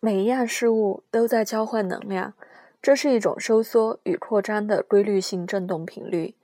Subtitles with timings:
[0.00, 2.34] 每一样事物都在交换能量，
[2.80, 6.36] 这是一种收缩与扩张的规律性振动频率。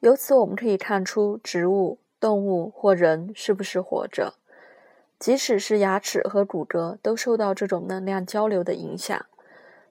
[0.00, 4.34] 由此，我们可以看出植物、动物或人是不是活着。
[5.20, 9.24] 即使是牙齿和骨骼，都受到这种能量交流的影响。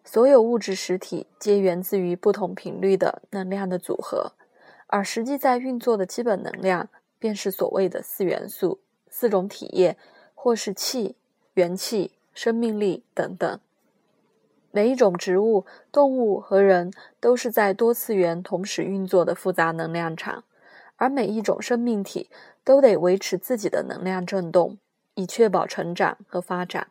[0.03, 4.33] 所有物质实体皆源自于不同频率的能量的组合，
[4.87, 9.97] 而实际在运作的基本能量，便是所谓的四元素、四种体液，
[10.35, 11.15] 或是气、
[11.53, 13.59] 元气、生命力等等。
[14.69, 20.43] 每一种植物、动物和人都是在多次元同时运作的复杂能量场，
[20.97, 22.29] 而每一种生命体
[22.63, 24.77] 都得维持自己的能量振动，
[25.13, 26.89] 以确保成长和发展。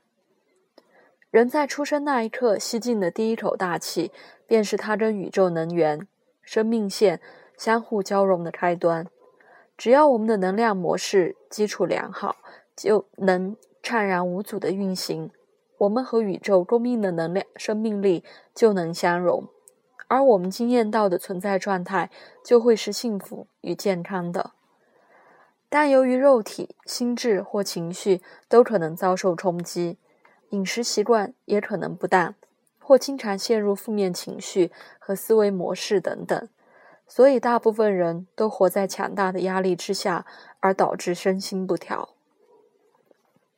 [1.31, 4.11] 人在出生那一刻吸进的第一口大气，
[4.47, 6.09] 便是他跟宇宙能源、
[6.43, 7.21] 生命线
[7.59, 9.07] 相互交融的开端。
[9.77, 12.37] 只要我们的能量模式基础良好，
[12.77, 15.31] 就能畅然无阻的运行，
[15.85, 18.25] 我们和宇宙供应的能量、生命力
[18.55, 19.49] 就能相融，
[20.09, 22.11] 而我们经验到的存在状态
[22.45, 24.53] 就会是幸福与健康的。
[25.69, 29.99] 但由于肉体、心智或情绪都可能遭受冲击。
[30.51, 32.37] 饮食习惯也可能不当，
[32.79, 36.49] 或经常陷入负面情绪和思维模式等等，
[37.09, 40.25] 所以大部分人都活在强大的压力之下，
[40.61, 42.14] 而导致身心不调。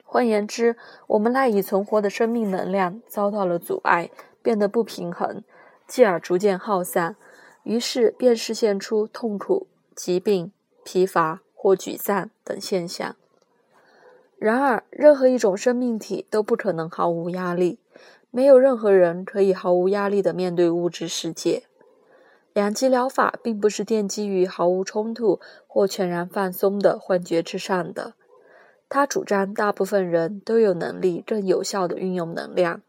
[0.09, 0.77] 换言之，
[1.09, 4.09] 我们赖以存活的生命能量遭到了阻碍，
[4.41, 5.43] 变得不平衡，
[5.87, 7.17] 继而逐渐耗散，
[7.65, 10.53] 于是便实现出痛苦、疾病、
[10.85, 13.17] 疲乏或沮丧等现象。
[14.39, 17.81] 然而，任何一种生命体都不可能毫无压力，
[18.31, 21.65] 没有任何人可以毫无压力地面对物质世界。
[22.53, 28.15] 两极疗法并不是奠基于毫无冲突或全然放松的幻觉之上的，
[28.89, 32.83] 他主张大部分人都有能力更有效地运用能量，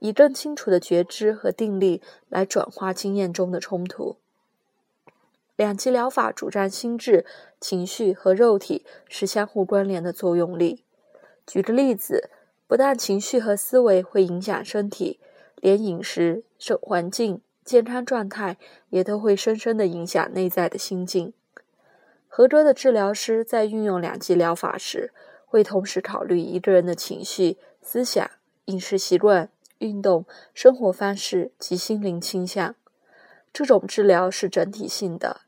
[0.00, 4.16] 以更清楚的觉知和定力来转化经验中的冲突。
[5.56, 7.24] 两极疗法主张心智、
[7.60, 10.82] 情绪和肉体是相互关联的作用力。
[11.46, 12.30] 举个例子，
[12.66, 15.20] 不但情绪和思维会影响身体，
[15.56, 18.56] 连饮食、生环境、健康状态
[18.88, 21.32] 也都会深深的影响内在的心境。
[22.26, 25.12] 合格的治疗师在运用两极疗法时，
[25.54, 28.28] 会同时考虑一个人的情绪、思想、
[28.64, 29.48] 饮食习惯、
[29.78, 32.74] 运动、生活方式及心灵倾向。
[33.52, 35.42] 这种治疗是整体性的，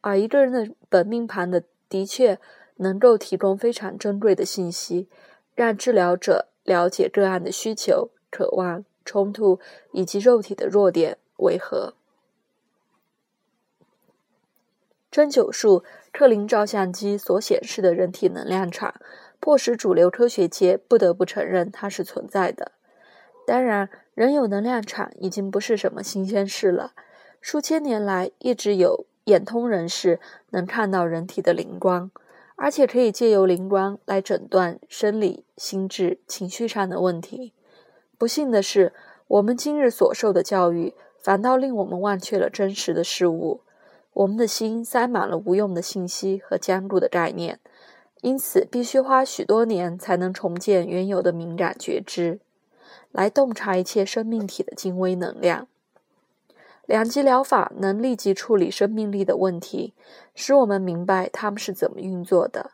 [0.00, 2.40] 而一个人的本命盘的的确
[2.78, 5.08] 能够提供非常珍贵的信息。
[5.54, 9.60] 让治疗者了解个案的需求、渴望、冲突
[9.92, 11.94] 以及肉体的弱点为何。
[15.12, 19.00] 针灸术、克林照相机所显示的人体能量场，
[19.44, 22.72] 迫使主流科学界不得不承认它是存在的。
[23.46, 26.92] 当然，人有能量场已经不是什么新鲜事了。
[27.42, 30.18] 数千年来，一直有眼通人士
[30.52, 32.10] 能看到人体的灵光。
[32.56, 37.52] 而且可以借由灵光来诊断生理、心智、情绪上的问题。
[38.16, 38.94] 不幸的是，
[39.28, 43.60] 我们今日所受的教育反倒令我们忘却了真实的事物。
[44.14, 47.60] 我们的心塞满了无用的信息和坚固的概念，
[48.24, 52.40] 因此必须花许多年才能重建原有的敏感觉知，
[53.12, 55.68] 来洞察一切生命体的精微能量。
[56.86, 59.92] 两极疗法能立即处理生命力的问题，
[60.34, 62.70] 使我们明白它们是怎么运作的，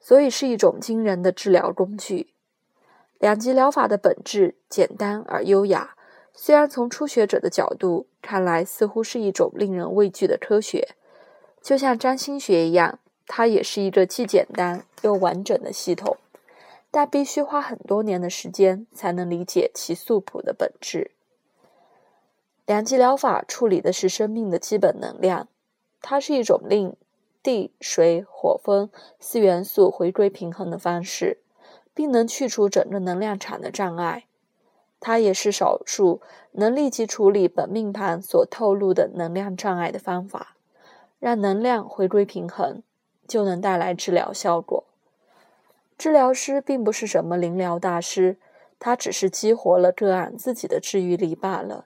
[0.00, 2.34] 所以是一种惊人的治疗工具。
[3.20, 5.94] 两极疗法的本质简单而优雅，
[6.34, 10.96] 虽然从初学者的角度看来似乎是一种令人畏惧的科学，
[11.62, 12.98] 就像占星学一样，
[13.32, 16.16] 它也是一个既简单又完整的系统，
[16.90, 21.12] 但必须花很多年的时间才能理解其素朴的本质。
[22.66, 25.46] 两极疗法处理的是生命的基本能量，
[26.02, 26.96] 它是一种令
[27.40, 31.38] 地、水、火、风四元素回归平衡的方式，
[31.94, 34.24] 并能去除整个能量场的障碍。
[34.98, 40.56] 它也是少数能立即处理本命盘所透露的能量障碍的方法，
[41.20, 42.82] 让能量回归平衡，
[43.30, 44.82] 就能带来治疗效果。
[45.96, 48.38] 治疗师并不是什么灵疗大师，
[48.80, 51.84] 他只是激活了个案自己的治愈力罢了。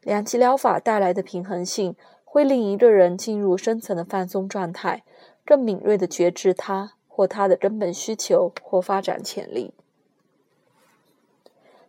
[0.00, 1.94] 两极疗法带来的平衡性，
[2.24, 5.04] 会令一个人进入深层的放松状态，
[5.44, 9.74] 更敏锐地觉知他或他的根本需求或发展潜力。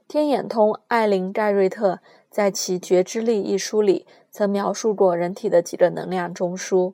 [0.10, 2.00] 天眼通艾琳盖瑞特
[2.30, 6.94] 在其《觉知力》一书里曾描述过人体的几个能量中枢，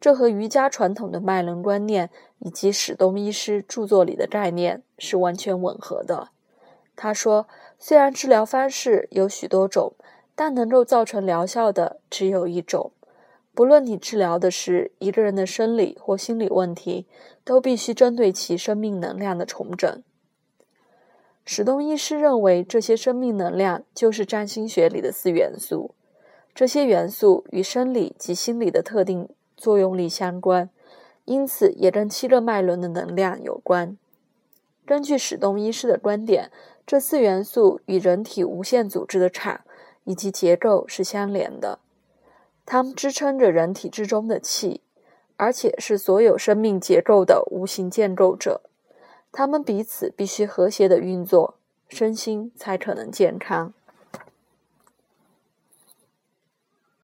[0.00, 2.08] 这和瑜伽传统的脉轮观念
[2.38, 6.30] 以及史东医师著作里的概念是完全吻合的。
[6.96, 7.46] 他说
[7.78, 9.92] ：“虽然治疗方式有许多种，
[10.34, 12.92] 但能够造成疗效的只有一种。
[13.54, 17.06] 不论你治疗的是一个人的生理或心理问题，
[17.44, 20.02] 都必须针对其生命能量的重整。”
[21.44, 25.94] 史东医师认为，这些生命能量就是占星学里的四元素。
[26.54, 29.28] 这些元素与生理及心理的特定
[29.60, 30.70] 作用力相关，
[31.26, 33.98] 因此也跟七个脉轮的能量有关。
[34.86, 36.50] 根据史东医师的观点，
[36.86, 39.60] 这四元素与人体无限组织的场
[40.04, 41.78] 以及结构是相连的，
[42.64, 44.80] 它们支撑着人体之中的气，
[45.36, 48.62] 而且是所有生命结构的无形建构者。
[49.30, 51.54] 它们彼此必须和谐的运作，
[51.88, 53.72] 身心才可能健康。